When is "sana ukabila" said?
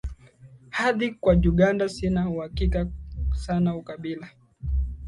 3.33-4.29